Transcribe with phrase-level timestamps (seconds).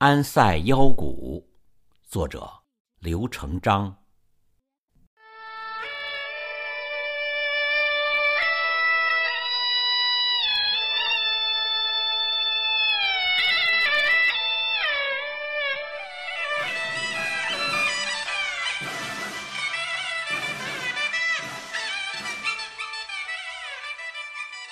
[0.00, 1.44] 安塞腰鼓，
[2.06, 2.48] 作者
[3.00, 3.96] 刘成章。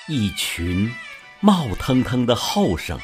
[0.07, 0.89] 一群
[1.41, 2.97] 冒腾腾的后生，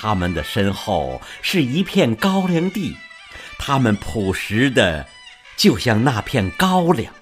[0.00, 2.96] 他们的身后是一片高粱地，
[3.58, 5.04] 他们朴实的，
[5.56, 7.12] 就像那片高粱。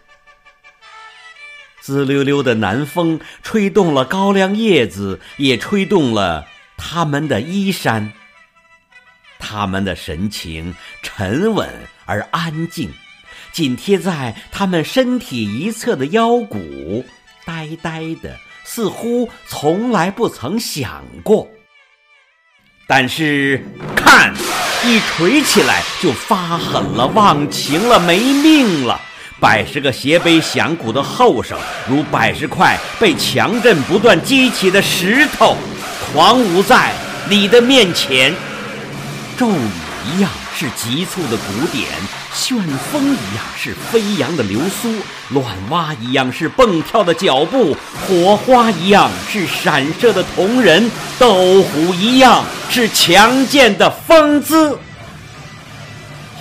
[1.80, 8.12] 滋溜溜的南风吹动了高粱叶子，也吹动了他们的衣衫。
[9.38, 11.66] 他们的神情沉稳
[12.04, 12.92] 而安静，
[13.52, 17.06] 紧贴在他们身体一侧的腰骨，
[17.46, 18.36] 呆呆的。
[18.64, 21.48] 似乎从来不曾想过，
[22.88, 23.60] 但是
[23.96, 24.32] 看，
[24.84, 29.00] 一锤起来就发狠了、忘情了、没命了。
[29.40, 35.56] 百十个斜背响鼓的后生，如百十块被强震不断激起的石头，
[36.12, 36.92] 狂舞在
[37.28, 38.32] 你的面前，
[39.36, 39.68] 骤雨
[40.14, 40.30] 一样。
[40.58, 41.86] 是急促的鼓点，
[42.32, 42.56] 旋
[42.90, 44.90] 风一样是飞扬的流苏，
[45.28, 47.76] 乱蛙一样是蹦跳的脚步，
[48.06, 54.78] 火花一样是闪射的铜人，斗虎一样是强健的风姿。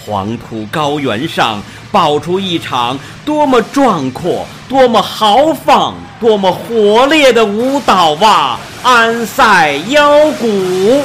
[0.05, 8.59] 黄土高原上爆出一场多么壮阔、多么豪放、多么火烈的舞蹈啊！
[8.83, 11.03] 安塞腰鼓。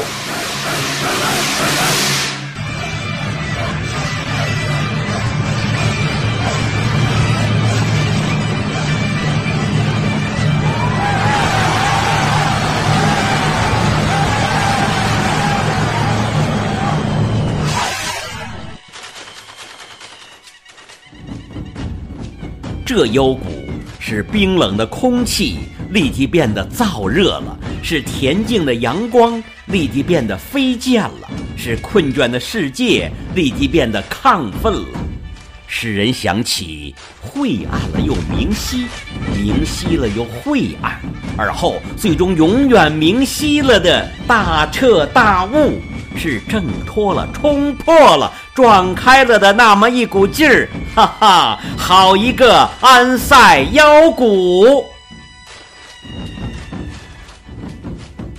[22.92, 23.68] 这幽谷
[24.01, 34.98] 使冰冷的空气立即变得燥热了，使恬静的阳光立即变得飞溅了，使困倦的世界立即变得亢奋了，
[35.68, 38.86] 使人想起晦暗了又明晰，
[39.36, 41.01] 明晰了又晦暗，
[41.36, 45.80] 而后最终永远明晰了的大彻大悟。
[46.16, 51.60] 是挣脱了、冲破了、撞开了的那么一股劲儿， 哈哈！
[51.78, 54.84] 好一个安塞腰鼓！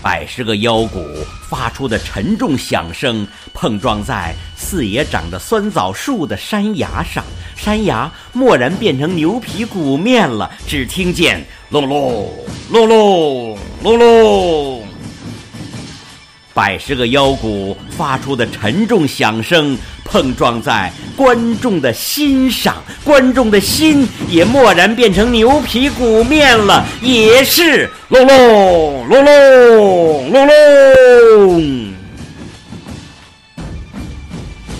[0.04, 1.00] 百十个腰鼓
[1.48, 7.24] 发出的沉重响声，碰撞在四野长着酸枣树的山崖上，
[7.56, 10.50] 山崖蓦然变成牛皮鼓面了。
[10.66, 12.34] 只听见隆隆
[12.72, 14.81] 隆隆隆隆。
[16.54, 31.94] 百十个腰鼓发出的沉重响声，碰撞在观众的心上，观众的心也蓦然变成牛皮鼓面了，也是隆隆隆隆隆隆。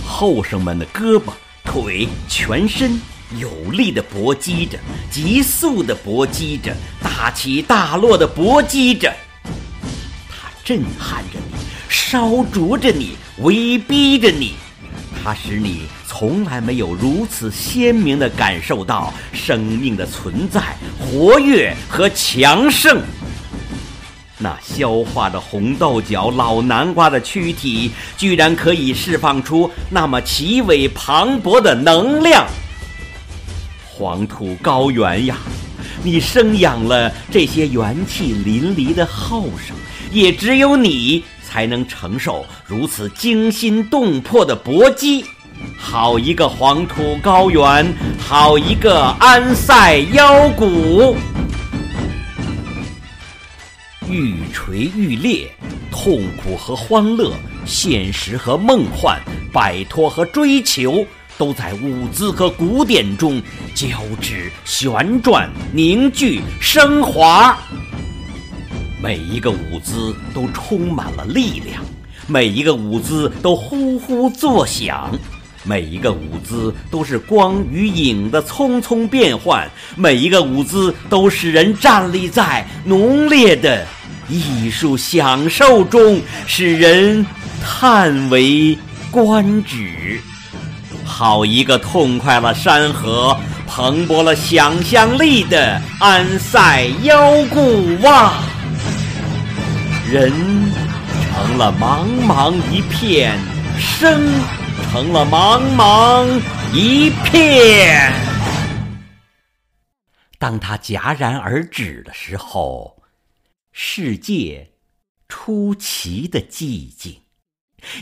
[0.06, 1.32] 后生们的胳膊、
[1.64, 3.00] 腿、全身
[3.40, 4.78] 有力的搏击着，
[5.10, 9.12] 急速的搏击着，大起大落的搏击着，
[10.30, 11.40] 它震撼着。
[11.92, 14.54] 烧灼着你，威逼着你，
[15.22, 20.62] 它使你从来没有如此鲜明地感受到生命的存在、
[20.98, 23.02] 活跃和强盛。
[24.38, 32.48] 那消化着红豆角、老南瓜的躯体，居然可以释放出那么奇伟磅礴的能量。
[33.86, 35.36] 黄土高原呀，
[36.02, 39.76] 你生养了这些元气淋漓的后生，
[40.10, 41.26] 也只有你。
[41.52, 45.26] 才能承受如此惊心动魄的搏击。
[45.78, 51.14] 好一个黄土高原，好一个安塞腰鼓。
[54.10, 55.52] 愈锤愈烈，
[55.92, 57.34] 痛苦和欢乐，
[57.66, 59.20] 现实和梦幻，
[59.52, 61.06] 摆脱和追求，
[61.38, 63.42] 都在舞姿和鼓点中
[63.76, 63.90] 交
[64.22, 67.58] 织、旋转、凝聚、升华。
[69.02, 71.84] 每一个舞姿都充满了力量，
[72.28, 75.10] 每一个舞姿都呼呼作响，
[75.64, 83.84] 每一个舞姿都是光与影的匆匆变换，每一个舞姿都使人站立在浓烈的
[84.30, 87.26] 艺术享受中，使人
[87.64, 88.78] 叹为
[89.10, 90.22] 观止。
[91.04, 98.36] 好一个痛快了山河、蓬勃了想象力的安塞腰鼓哇！
[100.12, 101.72] 人成了。
[101.72, 103.40] 茫茫一片，
[103.80, 104.28] 生
[104.92, 106.28] 成了茫茫
[106.74, 108.12] 一片。
[110.38, 113.02] 当它戛然而止的时候，
[113.72, 114.74] 世界
[115.30, 117.22] 出奇的寂静，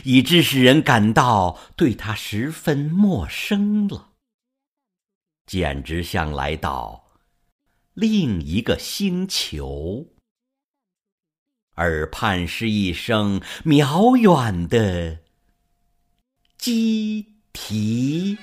[0.02, 4.08] 以致使人感到对它十分陌生了，
[5.46, 7.04] 简直像来到
[7.94, 10.04] 另一个星球。
[11.76, 15.18] 耳畔是一声渺远的
[16.58, 18.38] 鸡啼。